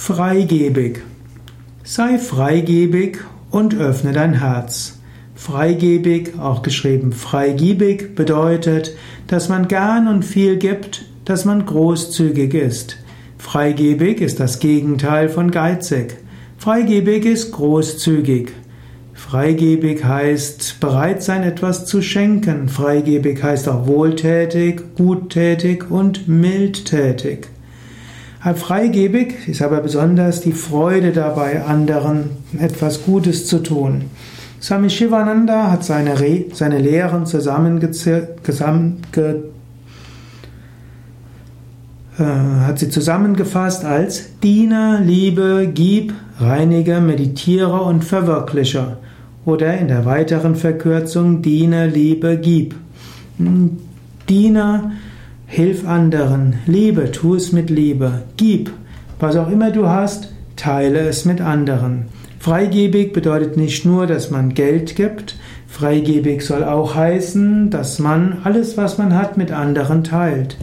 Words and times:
Freigebig. 0.00 1.00
Sei 1.84 2.18
freigebig 2.18 3.18
und 3.50 3.74
öffne 3.74 4.12
dein 4.12 4.32
Herz. 4.40 5.00
Freigebig, 5.34 6.38
auch 6.38 6.62
geschrieben 6.62 7.12
freigiebig, 7.12 8.14
bedeutet, 8.14 8.96
dass 9.26 9.50
man 9.50 9.68
gern 9.68 10.08
und 10.08 10.24
viel 10.24 10.56
gibt, 10.56 11.04
dass 11.26 11.44
man 11.44 11.66
großzügig 11.66 12.54
ist. 12.54 12.96
Freigebig 13.36 14.22
ist 14.22 14.40
das 14.40 14.60
Gegenteil 14.60 15.28
von 15.28 15.50
geizig. 15.50 16.16
Freigebig 16.56 17.26
ist 17.26 17.52
großzügig. 17.52 18.52
Freigebig 19.12 20.04
heißt 20.04 20.80
bereit 20.80 21.22
sein, 21.22 21.42
etwas 21.42 21.84
zu 21.84 22.00
schenken. 22.00 22.68
Freigebig 22.68 23.42
heißt 23.42 23.68
auch 23.68 23.86
wohltätig, 23.86 24.80
guttätig 24.96 25.90
und 25.90 26.28
mildtätig. 26.28 27.48
Freigebig 28.40 29.48
ist 29.48 29.62
aber 29.62 29.80
besonders 29.80 30.40
die 30.40 30.52
Freude 30.52 31.12
dabei, 31.12 31.64
anderen 31.64 32.30
etwas 32.58 33.04
Gutes 33.04 33.46
zu 33.46 33.58
tun. 33.58 34.04
Swami 34.60 34.90
Shivananda 34.90 35.70
hat 35.70 35.84
seine, 35.84 36.20
Re 36.20 36.46
seine 36.52 36.78
Lehren 36.78 37.26
zusammengefasst 37.26 38.28
äh, 42.18 42.22
hat 42.66 42.78
sie 42.80 42.90
zusammengefasst 42.90 43.84
als 43.84 44.38
Diener, 44.40 45.00
Liebe, 45.00 45.70
Gib, 45.72 46.12
Reinige, 46.40 47.00
Meditiere 47.00 47.82
und 47.82 48.04
Verwirklicher 48.04 48.98
oder 49.44 49.78
in 49.78 49.88
der 49.88 50.04
weiteren 50.04 50.56
Verkürzung 50.56 51.42
Diener, 51.42 51.86
Liebe, 51.86 52.36
Gib. 52.36 52.74
Hm, 53.38 53.78
Diener, 54.28 54.92
hilf 55.50 55.88
anderen, 55.88 56.56
Liebe, 56.66 57.10
tu 57.10 57.34
es 57.34 57.52
mit 57.52 57.70
Liebe, 57.70 58.22
Gib, 58.36 58.70
was 59.18 59.34
auch 59.34 59.48
immer 59.48 59.70
du 59.70 59.88
hast, 59.88 60.30
teile 60.56 61.08
es 61.08 61.24
mit 61.24 61.40
anderen. 61.40 62.04
Freigebig 62.38 63.14
bedeutet 63.14 63.56
nicht 63.56 63.86
nur, 63.86 64.06
dass 64.06 64.30
man 64.30 64.52
Geld 64.52 64.94
gibt, 64.94 65.36
freigebig 65.66 66.42
soll 66.42 66.64
auch 66.64 66.94
heißen, 66.94 67.70
dass 67.70 67.98
man 67.98 68.36
alles, 68.44 68.76
was 68.76 68.98
man 68.98 69.14
hat, 69.14 69.38
mit 69.38 69.50
anderen 69.50 70.04
teilt. 70.04 70.58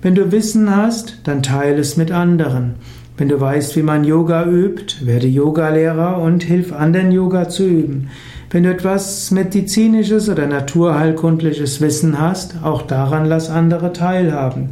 Wenn 0.00 0.14
du 0.14 0.30
Wissen 0.30 0.74
hast, 0.74 1.18
dann 1.24 1.42
teile 1.42 1.80
es 1.80 1.96
mit 1.96 2.12
anderen. 2.12 2.74
Wenn 3.16 3.28
du 3.28 3.40
weißt, 3.40 3.74
wie 3.74 3.82
man 3.82 4.04
Yoga 4.04 4.46
übt, 4.46 5.04
werde 5.04 5.26
Yogalehrer 5.26 6.18
und 6.22 6.44
hilf 6.44 6.72
anderen 6.72 7.10
Yoga 7.10 7.48
zu 7.48 7.66
üben. 7.66 8.10
Wenn 8.52 8.64
du 8.64 8.70
etwas 8.70 9.30
medizinisches 9.30 10.28
oder 10.28 10.48
naturheilkundliches 10.48 11.80
Wissen 11.80 12.20
hast, 12.20 12.56
auch 12.64 12.82
daran 12.82 13.26
lass 13.26 13.48
andere 13.48 13.92
teilhaben. 13.92 14.70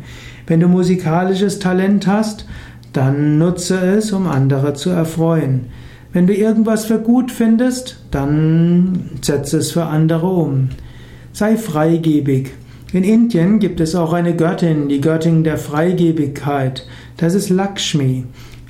Wenn 0.48 0.58
du 0.58 0.66
musikalisches 0.66 1.60
Talent 1.60 2.08
hast, 2.08 2.46
dann 2.92 3.38
nutze 3.38 3.78
es, 3.78 4.12
um 4.12 4.26
andere 4.26 4.74
zu 4.74 4.90
erfreuen. 4.90 5.66
Wenn 6.12 6.26
du 6.26 6.34
irgendwas 6.34 6.86
für 6.86 6.98
gut 6.98 7.30
findest, 7.30 8.02
dann 8.10 9.10
setze 9.20 9.58
es 9.58 9.70
für 9.70 9.84
andere 9.84 10.26
um. 10.26 10.70
Sei 11.32 11.56
freigebig. 11.56 12.50
In 12.92 13.04
Indien 13.04 13.60
gibt 13.60 13.78
es 13.78 13.94
auch 13.94 14.12
eine 14.12 14.34
Göttin, 14.34 14.88
die 14.88 15.00
Göttin 15.00 15.44
der 15.44 15.58
Freigebigkeit. 15.58 16.84
Das 17.16 17.34
ist 17.34 17.48
Lakshmi. 17.48 18.24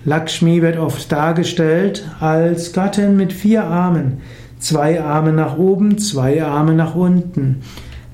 Lakshmi 0.04 0.60
wird 0.60 0.76
oft 0.76 1.10
dargestellt 1.10 2.04
als 2.20 2.74
Göttin 2.74 3.16
mit 3.16 3.32
vier 3.32 3.64
Armen. 3.64 4.18
Zwei 4.58 5.00
Arme 5.00 5.32
nach 5.32 5.56
oben, 5.56 5.98
zwei 5.98 6.42
Arme 6.42 6.74
nach 6.74 6.94
unten. 6.94 7.62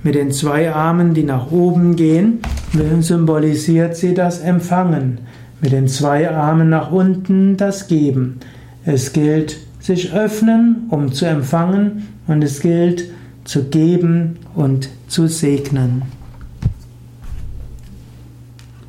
Mit 0.03 0.15
den 0.15 0.31
zwei 0.33 0.73
Armen, 0.73 1.15
die 1.15 1.23
nach 1.23 1.51
oben 1.51 1.97
gehen, 1.97 2.41
symbolisiert 3.01 3.97
sie 3.97 4.13
das 4.13 4.41
Empfangen. 4.41 5.19
Mit 5.63 5.73
den 5.73 5.89
zwei 5.89 6.31
Armen 6.31 6.69
nach 6.69 6.93
unten 6.93 7.57
das 7.57 7.89
Geben. 7.89 8.41
Es 8.85 9.15
gilt, 9.15 9.57
sich 9.81 10.13
öffnen, 10.13 10.89
um 10.91 11.13
zu 11.13 11.25
empfangen, 11.25 12.09
und 12.27 12.45
es 12.45 12.61
gilt, 12.61 13.11
zu 13.45 13.65
geben 13.65 14.37
und 14.55 14.91
zu 15.09 15.27
segnen. 15.27 16.03